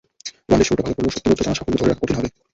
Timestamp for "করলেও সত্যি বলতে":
0.97-1.43